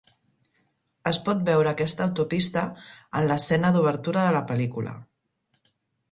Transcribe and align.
Es 1.09 1.17
pot 1.25 1.41
veure 1.49 1.69
aquesta 1.71 2.03
autopista 2.09 2.63
en 3.19 3.27
l'escena 3.31 3.71
d'obertura 3.75 4.23
de 4.29 4.31
la 4.37 4.41
pel·lícula. 4.53 4.95